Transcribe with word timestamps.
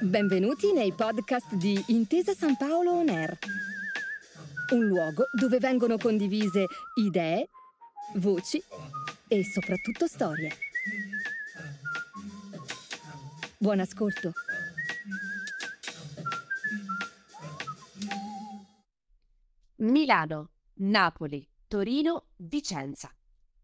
Benvenuti 0.00 0.72
nei 0.72 0.92
podcast 0.92 1.54
di 1.54 1.82
Intesa 1.88 2.34
San 2.34 2.56
Paolo 2.56 2.92
On 2.92 3.08
Air, 3.08 3.38
un 4.72 4.86
luogo 4.86 5.24
dove 5.32 5.58
vengono 5.58 5.96
condivise 5.96 6.66
idee, 6.96 7.48
voci 8.16 8.62
e 9.28 9.44
soprattutto 9.44 10.06
storie. 10.06 10.50
Buon 13.56 13.80
ascolto. 13.80 14.32
Milano, 19.76 20.50
Napoli, 20.74 21.48
Torino, 21.66 22.26
Vicenza. 22.36 23.10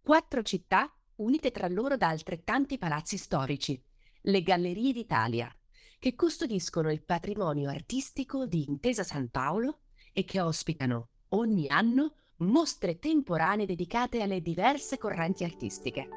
Quattro 0.01 0.43
città 0.43 0.91
unite 1.21 1.51
tra 1.51 1.69
loro 1.69 1.97
da 1.97 2.09
altrettanti 2.09 2.79
palazzi 2.79 3.17
storici, 3.17 3.81
le 4.23 4.43
Gallerie 4.43 4.93
d'Italia, 4.93 5.55
che 5.99 6.15
custodiscono 6.15 6.91
il 6.91 7.03
patrimonio 7.05 7.71
artistico 7.71 8.47
di 8.47 8.65
Intesa 8.69 9.03
San 9.03 9.29
Paolo 9.29 9.81
e 10.13 10.25
che 10.25 10.41
ospitano 10.41 11.11
ogni 11.31 11.69
anno 11.69 12.15
mostre 12.39 12.99
temporanee 12.99 13.67
dedicate 13.67 14.23
alle 14.23 14.41
diverse 14.41 14.97
correnti 14.97 15.45
artistiche. 15.45 16.09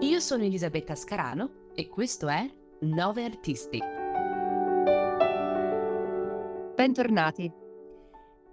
Io 0.00 0.20
sono 0.20 0.44
Elisabetta 0.44 0.94
Scarano 0.94 1.70
e 1.74 1.88
questo 1.88 2.28
è 2.28 2.46
Nove 2.80 3.24
Artisti. 3.24 3.80
Bentornati. 6.74 7.65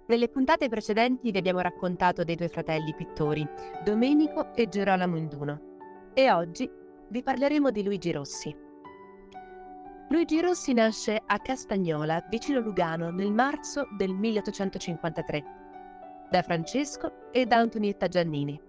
Nelle 0.06 0.28
puntate 0.28 0.68
precedenti 0.68 1.30
vi 1.30 1.38
abbiamo 1.38 1.60
raccontato 1.60 2.24
dei 2.24 2.36
due 2.36 2.48
fratelli 2.48 2.94
pittori, 2.94 3.48
Domenico 3.82 4.54
e 4.54 4.68
Gerolamo 4.68 5.16
Induno, 5.16 6.12
e 6.12 6.30
oggi 6.30 6.70
vi 7.08 7.22
parleremo 7.22 7.70
di 7.70 7.82
Luigi 7.82 8.12
Rossi. 8.12 8.54
Luigi 10.10 10.42
Rossi 10.42 10.74
nasce 10.74 11.22
a 11.24 11.38
Castagnola, 11.38 12.22
vicino 12.28 12.60
Lugano, 12.60 13.10
nel 13.10 13.32
marzo 13.32 13.86
del 13.96 14.12
1853, 14.12 15.44
da 16.30 16.42
Francesco 16.42 17.30
e 17.32 17.46
da 17.46 17.56
Antonietta 17.56 18.06
Giannini. 18.06 18.60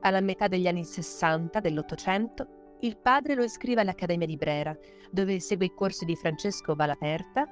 Alla 0.00 0.20
metà 0.20 0.46
degli 0.46 0.66
anni 0.66 0.84
60 0.84 1.58
dell'Ottocento, 1.60 2.76
il 2.80 2.98
padre 2.98 3.34
lo 3.34 3.44
iscrive 3.44 3.80
all'Accademia 3.80 4.26
di 4.26 4.36
Brera, 4.36 4.76
dove 5.10 5.40
segue 5.40 5.64
i 5.64 5.74
corsi 5.74 6.04
di 6.04 6.16
Francesco 6.16 6.74
Valaperta, 6.74 7.46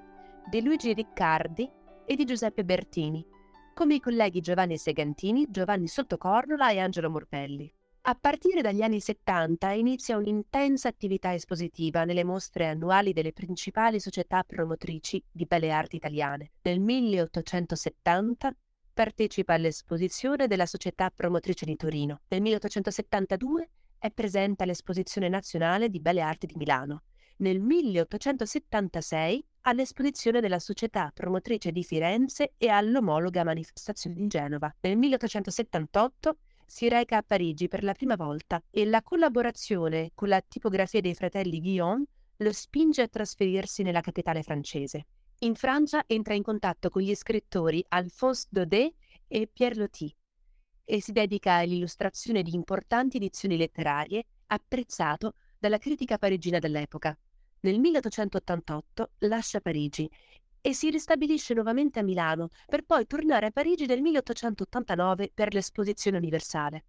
di 0.50 0.62
Luigi 0.62 0.92
Riccardi 0.92 1.75
e 2.06 2.14
di 2.14 2.24
Giuseppe 2.24 2.64
Bertini, 2.64 3.26
come 3.74 3.96
i 3.96 4.00
colleghi 4.00 4.40
Giovanni 4.40 4.78
Segantini, 4.78 5.46
Giovanni 5.50 5.88
Sottocornola 5.88 6.70
e 6.70 6.78
Angelo 6.78 7.10
Morpelli. 7.10 7.70
A 8.08 8.14
partire 8.14 8.62
dagli 8.62 8.82
anni 8.82 9.00
70 9.00 9.72
inizia 9.72 10.16
un'intensa 10.16 10.86
attività 10.86 11.34
espositiva 11.34 12.04
nelle 12.04 12.22
mostre 12.22 12.68
annuali 12.68 13.12
delle 13.12 13.32
principali 13.32 13.98
società 13.98 14.44
promotrici 14.44 15.22
di 15.28 15.44
belle 15.44 15.72
arti 15.72 15.96
italiane. 15.96 16.52
Nel 16.62 16.78
1870 16.78 18.56
partecipa 18.94 19.54
all'esposizione 19.54 20.46
della 20.46 20.66
Società 20.66 21.10
Promotrice 21.10 21.66
di 21.66 21.74
Torino. 21.74 22.20
Nel 22.28 22.40
1872 22.42 23.70
è 23.98 24.10
presente 24.12 24.62
all'Esposizione 24.62 25.28
Nazionale 25.28 25.90
di 25.90 26.00
Belle 26.00 26.20
Arti 26.20 26.46
di 26.46 26.54
Milano. 26.56 27.02
Nel 27.38 27.60
1876 27.60 29.44
all'esposizione 29.62 30.40
della 30.40 30.58
Società 30.58 31.10
Promotrice 31.12 31.70
di 31.70 31.84
Firenze 31.84 32.54
e 32.56 32.68
all'omologa 32.68 33.44
manifestazione 33.44 34.16
di 34.16 34.26
Genova. 34.26 34.74
Nel 34.80 34.96
1878 34.96 36.38
si 36.64 36.88
reca 36.88 37.18
a 37.18 37.22
Parigi 37.22 37.68
per 37.68 37.84
la 37.84 37.92
prima 37.92 38.16
volta 38.16 38.62
e 38.70 38.86
la 38.86 39.02
collaborazione 39.02 40.12
con 40.14 40.28
la 40.28 40.40
tipografia 40.40 41.02
dei 41.02 41.14
fratelli 41.14 41.60
Guillaume 41.60 42.06
lo 42.38 42.52
spinge 42.54 43.02
a 43.02 43.08
trasferirsi 43.08 43.82
nella 43.82 44.00
capitale 44.00 44.42
francese. 44.42 45.06
In 45.40 45.56
Francia 45.56 46.04
entra 46.06 46.32
in 46.32 46.42
contatto 46.42 46.88
con 46.88 47.02
gli 47.02 47.14
scrittori 47.14 47.84
Alphonse 47.88 48.46
Daudet 48.48 48.94
e 49.28 49.46
Pierre 49.52 49.76
Loti 49.76 50.14
e 50.86 51.02
si 51.02 51.12
dedica 51.12 51.56
all'illustrazione 51.56 52.42
di 52.42 52.54
importanti 52.54 53.18
edizioni 53.18 53.58
letterarie, 53.58 54.24
apprezzato 54.46 55.34
dalla 55.58 55.78
critica 55.78 56.16
parigina 56.16 56.58
dell'epoca. 56.58 57.14
Nel 57.66 57.80
1888 57.80 59.10
lascia 59.26 59.60
Parigi 59.60 60.08
e 60.60 60.72
si 60.72 60.88
ristabilisce 60.88 61.52
nuovamente 61.52 61.98
a 61.98 62.04
Milano 62.04 62.50
per 62.64 62.84
poi 62.84 63.08
tornare 63.08 63.46
a 63.46 63.50
Parigi 63.50 63.86
nel 63.86 64.02
1889 64.02 65.32
per 65.34 65.52
l'Esposizione 65.52 66.16
Universale. 66.16 66.84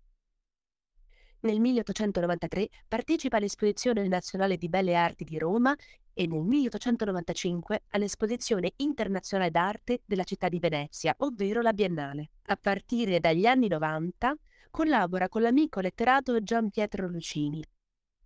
Nel 1.39 1.59
1893 1.59 2.69
partecipa 2.87 3.37
all'Esposizione 3.37 4.07
Nazionale 4.07 4.55
di 4.55 4.69
Belle 4.69 4.93
Arti 4.93 5.23
di 5.23 5.39
Roma 5.39 5.75
e 6.13 6.27
nel 6.27 6.43
1895 6.43 7.85
all'Esposizione 7.89 8.73
Internazionale 8.75 9.49
d'Arte 9.49 10.03
della 10.05 10.25
città 10.25 10.47
di 10.47 10.59
Venezia, 10.59 11.15
ovvero 11.17 11.63
la 11.63 11.73
Biennale. 11.73 12.29
A 12.49 12.55
partire 12.55 13.19
dagli 13.19 13.47
anni 13.47 13.67
90 13.67 14.35
collabora 14.69 15.27
con 15.27 15.41
l'amico 15.41 15.79
letterato 15.79 16.39
Gian 16.43 16.69
Pietro 16.69 17.07
Lucini 17.07 17.63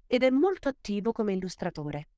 ed 0.05 0.23
è 0.23 0.29
molto 0.29 0.67
attivo 0.67 1.13
come 1.13 1.31
illustratore. 1.31 2.09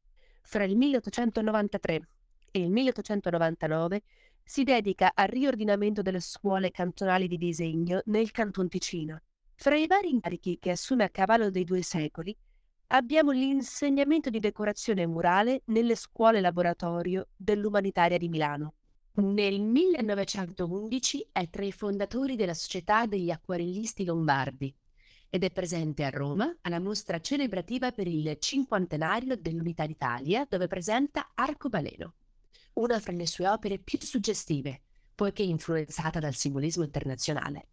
Fra 0.46 0.66
il 0.66 0.76
1893 0.76 2.08
e 2.52 2.60
il 2.60 2.70
1899 2.70 4.04
si 4.44 4.64
dedica 4.64 5.14
al 5.16 5.28
riordinamento 5.28 6.02
delle 6.02 6.20
scuole 6.20 6.70
cantonali 6.70 7.28
di 7.28 7.38
disegno 7.38 8.02
nel 8.06 8.30
Canton 8.32 8.68
Ticino. 8.68 9.22
Fra 9.56 9.76
i 9.76 9.88
vari 9.88 10.10
incarichi 10.10 10.60
che 10.60 10.72
assume 10.72 11.06
a 11.06 11.10
cavallo 11.10 11.50
dei 11.50 11.64
due 11.64 11.82
secoli 11.82 12.36
abbiamo 12.88 13.32
l'insegnamento 13.32 14.30
di 14.30 14.40
decorazione 14.40 15.08
murale 15.08 15.62
nelle 15.66 15.96
scuole 15.96 16.42
laboratorio 16.42 17.30
dell'Umanitaria 17.36 18.18
di 18.18 18.30
Milano. 18.30 18.74
Nel 19.16 19.62
1911 19.62 21.30
è 21.32 21.50
tra 21.50 21.64
i 21.64 21.72
fondatori 21.72 22.36
della 22.36 22.54
Società 22.54 23.06
degli 23.06 23.32
Acquarellisti 23.32 24.04
Lombardi 24.06 24.76
ed 25.34 25.44
è 25.44 25.50
presente 25.50 26.04
a 26.04 26.12
Roma 26.12 26.56
alla 26.62 26.80
mostra 26.80 27.20
celebrativa 27.20 27.92
per 27.92 28.06
il 28.06 28.38
cinquantenario 28.38 29.36
dell'Unità 29.36 29.88
d'Italia 29.88 30.46
dove 30.48 30.68
presenta 30.68 31.32
Arcobaleno 31.34 32.14
una 32.74 33.00
fra 33.00 33.14
le 33.14 33.28
sue 33.28 33.48
opere 33.48 33.80
più 33.80 34.00
suggestive, 34.00 34.82
poiché 35.14 35.44
influenzata 35.44 36.20
dal 36.20 36.34
simbolismo 36.34 36.84
internazionale. 36.84 37.68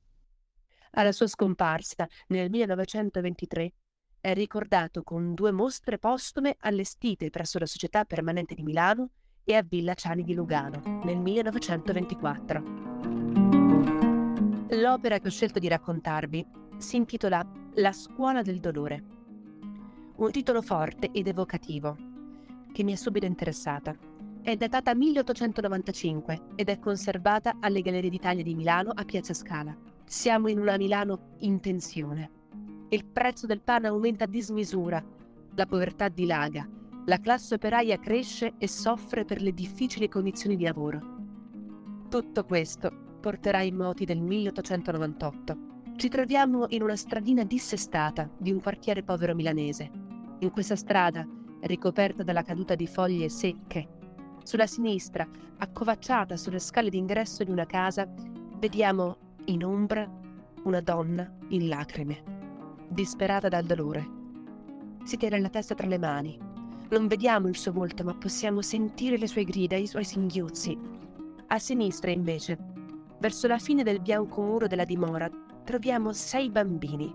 Alla 0.93 1.12
sua 1.12 1.26
scomparsa 1.26 2.09
nel 2.28 2.50
1923 2.50 3.72
è 4.21 4.34
ricordato 4.34 5.03
con 5.03 5.34
due 5.34 5.53
mostre 5.53 5.98
postume 5.98 6.56
allestite 6.60 7.31
presso 7.31 7.59
la 7.59 7.66
Società 7.66 8.04
Permanente 8.04 8.54
di 8.54 8.62
Milano 8.62 9.10
e 9.44 9.54
a 9.54 9.62
Villa 9.62 9.94
Ciani 9.94 10.22
di 10.22 10.34
Lugano 10.34 11.00
nel 11.04 11.19
1924. 11.19 13.19
L'opera 14.72 15.19
che 15.19 15.26
ho 15.26 15.31
scelto 15.31 15.58
di 15.58 15.66
raccontarvi 15.66 16.47
si 16.76 16.94
intitola 16.94 17.44
La 17.75 17.91
scuola 17.91 18.41
del 18.41 18.60
dolore, 18.60 19.03
un 20.14 20.31
titolo 20.31 20.62
forte 20.62 21.10
ed 21.10 21.26
evocativo 21.26 21.97
che 22.72 22.84
mi 22.84 22.92
è 22.92 22.94
subito 22.94 23.26
interessata 23.26 23.97
è 24.42 24.54
datata 24.54 24.94
1895 24.94 26.42
ed 26.54 26.69
è 26.69 26.78
conservata 26.78 27.56
alle 27.59 27.82
Gallerie 27.82 28.10
d'Italia 28.10 28.44
di 28.44 28.54
Milano 28.54 28.92
a 28.94 29.04
Piazza 29.04 29.34
Scala. 29.34 29.76
Siamo 30.04 30.47
in 30.47 30.60
una 30.60 30.76
Milano 30.76 31.34
in 31.41 31.59
tensione. 31.59 32.30
Il 32.91 33.04
prezzo 33.06 33.47
del 33.47 33.62
pane 33.62 33.88
aumenta 33.88 34.25
a 34.25 34.28
dismisura, 34.28 35.04
la 35.53 35.66
povertà 35.66 36.09
dilaga, 36.09 36.69
la 37.06 37.19
classe 37.19 37.54
operaia 37.54 37.98
cresce 37.98 38.54
e 38.56 38.69
soffre 38.69 39.25
per 39.25 39.42
le 39.42 39.53
difficili 39.53 40.09
condizioni 40.09 40.54
di 40.54 40.62
lavoro. 40.62 41.19
Tutto 42.09 42.44
questo 42.44 43.09
porterà 43.20 43.60
i 43.62 43.70
moti 43.70 44.04
del 44.04 44.20
1898. 44.20 45.56
Ci 45.97 46.08
troviamo 46.08 46.66
in 46.70 46.82
una 46.82 46.97
stradina 46.97 47.44
dissestata 47.44 48.28
di 48.38 48.50
un 48.50 48.60
quartiere 48.60 49.03
povero 49.03 49.34
milanese. 49.34 49.91
In 50.39 50.50
questa 50.50 50.77
strada, 50.77 51.27
ricoperta 51.60 52.22
dalla 52.22 52.42
caduta 52.42 52.74
di 52.74 52.86
foglie 52.86 53.28
secche 53.28 53.98
sulla 54.42 54.66
sinistra, 54.66 55.28
accovacciata 55.59 56.36
sulle 56.36 56.59
scale 56.59 56.89
d'ingresso 56.89 57.44
di 57.44 57.50
una 57.50 57.66
casa, 57.66 58.09
vediamo 58.59 59.16
in 59.44 59.65
ombra 59.65 60.09
una 60.65 60.80
donna 60.80 61.30
in 61.48 61.68
lacrime, 61.68 62.22
disperata 62.89 63.48
dal 63.48 63.65
dolore. 63.65 64.18
Si 65.04 65.16
tiene 65.16 65.41
la 65.41 65.48
testa 65.48 65.74
tra 65.74 65.86
le 65.86 65.98
mani. 65.98 66.39
Non 66.89 67.06
vediamo 67.06 67.48
il 67.48 67.56
suo 67.56 67.72
volto, 67.72 68.03
ma 68.03 68.15
possiamo 68.15 68.62
sentire 68.62 69.16
le 69.16 69.27
sue 69.27 69.44
grida, 69.44 69.77
i 69.77 69.86
suoi 69.86 70.04
singhiozzi. 70.04 70.77
A 71.47 71.59
sinistra, 71.59 72.10
invece, 72.10 72.59
verso 73.20 73.46
la 73.46 73.58
fine 73.58 73.82
del 73.82 74.00
bianco 74.00 74.42
muro 74.42 74.66
della 74.66 74.84
dimora, 74.84 75.30
troviamo 75.62 76.12
sei 76.12 76.50
bambini, 76.50 77.14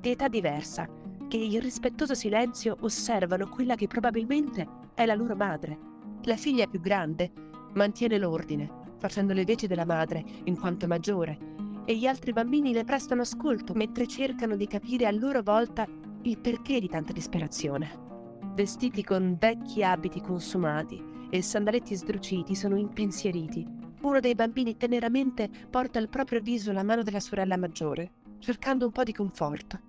di 0.00 0.10
età 0.10 0.28
diversa, 0.28 0.88
che 1.28 1.36
in 1.36 1.60
rispettoso 1.60 2.14
silenzio 2.14 2.76
osservano 2.80 3.48
quella 3.48 3.74
che 3.74 3.86
probabilmente 3.86 4.66
è 4.94 5.04
la 5.04 5.14
loro 5.14 5.36
madre. 5.36 5.78
La 6.22 6.36
figlia 6.36 6.66
più 6.66 6.80
grande 6.80 7.30
mantiene 7.74 8.18
l'ordine, 8.18 8.70
facendo 8.98 9.32
le 9.32 9.44
veci 9.44 9.66
della 9.66 9.84
madre 9.84 10.24
in 10.44 10.58
quanto 10.58 10.86
maggiore, 10.86 11.38
e 11.84 11.96
gli 11.96 12.06
altri 12.06 12.32
bambini 12.32 12.72
le 12.72 12.84
prestano 12.84 13.22
ascolto 13.22 13.74
mentre 13.74 14.06
cercano 14.06 14.54
di 14.54 14.66
capire 14.66 15.06
a 15.06 15.10
loro 15.10 15.42
volta 15.42 15.86
il 16.22 16.38
perché 16.38 16.78
di 16.78 16.88
tanta 16.88 17.12
disperazione. 17.12 18.08
Vestiti 18.54 19.02
con 19.02 19.36
vecchi 19.38 19.82
abiti 19.82 20.20
consumati 20.20 21.02
e 21.30 21.42
sandaletti 21.42 21.94
sdruciti, 21.94 22.54
sono 22.54 22.76
impensieriti. 22.76 23.79
Uno 24.02 24.18
dei 24.18 24.34
bambini 24.34 24.78
teneramente 24.78 25.50
porta 25.68 25.98
al 25.98 26.08
proprio 26.08 26.40
viso 26.40 26.72
la 26.72 26.82
mano 26.82 27.02
della 27.02 27.20
sorella 27.20 27.58
maggiore, 27.58 28.12
cercando 28.38 28.86
un 28.86 28.92
po' 28.92 29.02
di 29.02 29.12
conforto. 29.12 29.80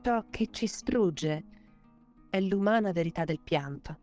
Ciò 0.00 0.24
che 0.30 0.48
ci 0.52 0.68
strugge 0.68 1.44
è 2.30 2.40
l'umana 2.40 2.92
verità 2.92 3.24
del 3.24 3.40
pianto, 3.40 3.98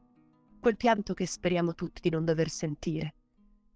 quel 0.60 0.76
pianto 0.76 1.14
che 1.14 1.26
speriamo 1.26 1.76
tutti 1.76 2.02
di 2.02 2.10
non 2.10 2.26
dover 2.26 2.50
sentire 2.50 3.16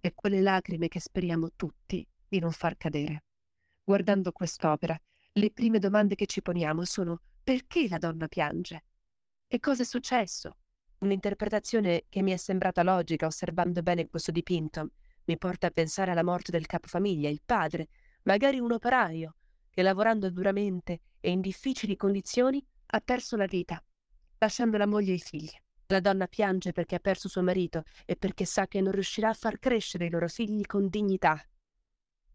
e 0.01 0.13
quelle 0.13 0.41
lacrime 0.41 0.89
che 0.89 0.99
speriamo 0.99 1.51
tutti 1.55 2.05
di 2.27 2.39
non 2.39 2.51
far 2.51 2.75
cadere. 2.75 3.23
Guardando 3.81 4.33
quest'opera, 4.33 4.99
le 5.33 5.51
prime 5.51 5.79
domande 5.79 6.15
che 6.15 6.25
ci 6.25 6.41
poniamo 6.41 6.83
sono 6.83 7.21
perché 7.41 7.87
la 7.87 7.97
donna 7.97 8.27
piange? 8.27 8.83
E 9.47 9.59
cosa 9.61 9.83
è 9.83 9.85
successo? 9.85 10.57
Un'interpretazione 10.99 12.05
che 12.09 12.21
mi 12.21 12.31
è 12.31 12.37
sembrata 12.37 12.83
logica 12.83 13.25
osservando 13.25 13.81
bene 13.81 14.09
questo 14.09 14.31
dipinto 14.31 14.91
mi 15.25 15.37
porta 15.37 15.67
a 15.67 15.71
pensare 15.71 16.11
alla 16.11 16.23
morte 16.23 16.51
del 16.51 16.65
capofamiglia, 16.65 17.29
il 17.29 17.41
padre, 17.45 17.87
magari 18.23 18.59
un 18.59 18.71
operaio, 18.71 19.35
che 19.69 19.81
lavorando 19.81 20.29
duramente 20.29 21.01
e 21.19 21.31
in 21.31 21.41
difficili 21.41 21.95
condizioni 21.95 22.63
ha 22.87 22.99
perso 22.99 23.35
la 23.35 23.45
vita, 23.45 23.83
lasciando 24.37 24.77
la 24.77 24.85
moglie 24.85 25.11
e 25.11 25.15
i 25.15 25.19
figli. 25.19 25.51
La 25.87 25.99
donna 25.99 26.27
piange 26.27 26.71
perché 26.71 26.95
ha 26.95 26.99
perso 26.99 27.27
suo 27.27 27.43
marito 27.43 27.83
e 28.05 28.15
perché 28.15 28.45
sa 28.45 28.67
che 28.67 28.81
non 28.81 28.91
riuscirà 28.91 29.29
a 29.29 29.33
far 29.33 29.59
crescere 29.59 30.05
i 30.05 30.09
loro 30.09 30.27
figli 30.27 30.65
con 30.65 30.87
dignità. 30.87 31.39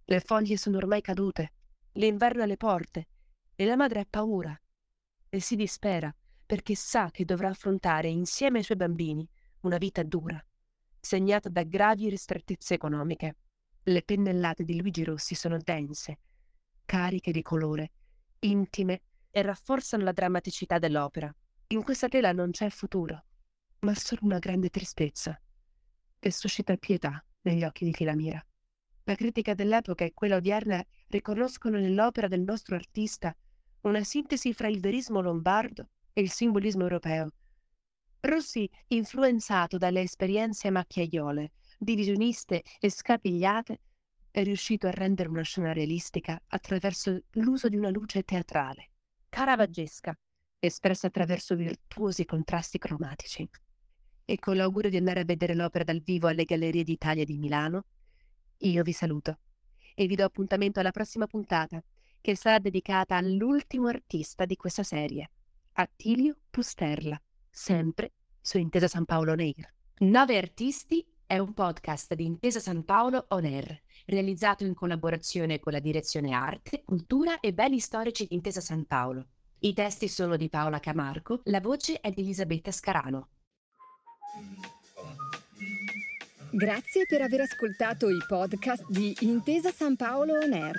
Le 0.05 0.20
foglie 0.20 0.56
sono 0.56 0.76
ormai 0.76 1.00
cadute, 1.00 1.52
l'inverno 1.93 2.43
alle 2.43 2.56
porte 2.56 3.08
e 3.55 3.64
la 3.64 3.76
madre 3.76 4.00
ha 4.00 4.06
paura 4.08 4.58
e 5.29 5.40
si 5.40 5.56
dispera 5.56 6.14
perché 6.46 6.75
sa 6.75 7.11
che 7.11 7.25
dovrà 7.25 7.49
affrontare 7.49 8.08
insieme 8.08 8.58
ai 8.58 8.64
suoi 8.64 8.79
bambini 8.79 9.29
una 9.61 9.76
vita 9.76 10.02
dura, 10.02 10.43
segnata 11.09 11.49
da 11.49 11.63
gravi 11.63 12.11
ristrettezze 12.11 12.75
economiche. 12.75 13.37
Le 13.85 14.03
pennellate 14.03 14.63
di 14.63 14.79
Luigi 14.79 15.05
Rossi 15.05 15.35
sono 15.35 15.57
dense, 15.57 16.19
cariche 16.85 17.33
di 17.33 17.41
colore, 17.41 17.93
intime 18.41 19.01
e 19.31 19.41
rafforzano 19.41 20.05
la 20.05 20.13
drammaticità 20.13 20.79
dell'opera. 20.79 21.35
In 21.69 21.83
questa 21.83 22.09
tela 22.09 22.33
non 22.33 22.51
c'è 22.51 22.69
futuro, 22.69 23.25
ma 23.81 23.95
solo 23.95 24.21
una 24.25 24.39
grande 24.39 24.69
tristezza, 24.69 25.41
che 26.19 26.31
suscita 26.31 26.77
pietà 26.77 27.25
negli 27.41 27.65
occhi 27.65 27.87
di 27.87 27.93
chi 27.93 28.05
la 28.05 28.15
mira. 28.15 28.47
La 29.05 29.15
critica 29.15 29.55
dell'epoca 29.55 30.05
e 30.05 30.13
quella 30.13 30.37
odierna 30.37 30.85
riconoscono 31.07 31.79
nell'opera 31.79 32.29
del 32.29 32.43
nostro 32.43 32.75
artista 32.75 33.35
una 33.81 34.05
sintesi 34.05 34.53
fra 34.53 34.69
il 34.69 34.81
verismo 34.81 35.23
lombardo 35.23 35.89
e 36.13 36.21
il 36.21 36.31
simbolismo 36.31 36.83
europeo. 36.83 37.31
Rossi, 38.20 38.69
influenzato 38.88 39.79
dalle 39.79 40.00
esperienze 40.00 40.70
macchiaiole, 40.70 41.53
divisioniste 41.79 42.62
e 42.81 42.91
scapigliate, 42.91 43.81
è 44.31 44.43
riuscito 44.43 44.87
a 44.88 44.91
rendere 44.91 45.29
una 45.29 45.43
scena 45.43 45.73
realistica 45.73 46.41
attraverso 46.49 47.23
l'uso 47.32 47.69
di 47.69 47.76
una 47.76 47.91
luce 47.91 48.25
teatrale, 48.25 48.91
caravaggesca, 49.29 50.19
espressa 50.59 51.06
attraverso 51.06 51.55
virtuosi 51.55 52.25
contrasti 52.25 52.79
cromatici. 52.79 53.49
E 54.25 54.38
con 54.38 54.56
l'augurio 54.56 54.91
di 54.91 54.97
andare 54.97 55.21
a 55.21 55.25
vedere 55.25 55.55
l'opera 55.55 55.85
dal 55.85 56.03
vivo 56.03 56.26
alle 56.26 56.44
Gallerie 56.44 56.82
d'Italia 56.82 57.25
di 57.25 57.38
Milano, 57.38 57.85
io 58.59 58.82
vi 58.82 58.93
saluto 58.93 59.38
e 59.94 60.06
vi 60.06 60.17
do 60.17 60.25
appuntamento 60.25 60.81
alla 60.81 60.91
prossima 60.91 61.26
puntata, 61.26 61.82
che 62.21 62.37
sarà 62.37 62.59
dedicata 62.59 63.17
all'ultimo 63.17 63.87
artista 63.87 64.44
di 64.44 64.56
questa 64.56 64.82
serie, 64.82 65.31
Attilio 65.73 66.37
Pusterla, 66.50 67.21
sempre 67.59 68.13
su 68.41 68.57
Intesa 68.59 68.87
San 68.87 69.05
Paolo 69.05 69.33
On 69.33 69.41
Air. 69.41 69.75
Nove 69.99 70.39
Artisti 70.39 71.05
è 71.27 71.39
un 71.39 71.53
podcast 71.53 72.15
di 72.15 72.25
Intesa 72.25 72.61
San 72.61 72.85
Paolo 72.85 73.27
On 73.31 73.45
Air, 73.45 73.83
realizzato 74.07 74.65
in 74.65 74.75
collaborazione 74.75 75.59
con 75.59 75.73
la 75.73 75.81
direzione 75.81 76.33
Arte, 76.33 76.85
Cultura 76.85 77.41
e 77.41 77.53
Beni 77.53 77.81
Storici 77.81 78.27
di 78.29 78.35
Intesa 78.37 78.61
San 78.61 78.87
Paolo. 78.87 79.27
I 79.59 79.75
testi 79.75 80.07
sono 80.07 80.37
di 80.37 80.49
Paola 80.49 80.79
Camarco, 80.79 81.41
la 81.47 81.61
voce 81.61 82.01
è 82.01 82.11
di 82.11 82.23
Elisabetta 82.23 82.71
Scarano. 82.71 83.29
Grazie 86.51 87.07
per 87.07 87.23
aver 87.23 87.41
ascoltato 87.41 88.09
i 88.09 88.25
podcast 88.27 88.87
di 88.89 89.15
Intesa 89.21 89.73
San 89.73 89.97
Paolo 89.97 90.35
On 90.35 90.53
Air. 90.53 90.77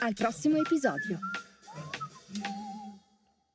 Al 0.00 0.14
prossimo 0.14 0.58
episodio. 0.58 1.18